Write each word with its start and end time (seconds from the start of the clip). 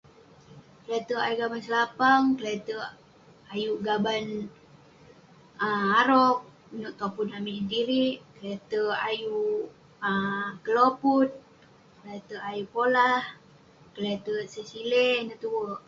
Kle'terk 0.83 1.23
ayuk 1.25 1.39
gaban 1.41 1.63
selapang, 1.65 2.23
kle'terk 2.39 2.85
ayuk 3.53 3.77
gaban 3.87 4.25
arok 5.99 6.37
nouk 6.81 6.95
topun 6.99 7.27
amik 7.37 7.57
sedirik, 7.61 8.17
kle'terk 8.37 8.93
ayuk 9.09 9.63
um 10.07 10.45
keloput, 10.65 11.29
kle'terk 12.01 12.45
ayuk 12.51 12.69
polah, 12.73 13.23
kle'terk 13.95 14.45
sey 14.53 14.65
siley..ineh 14.71 15.39
tuwerk.. 15.41 15.79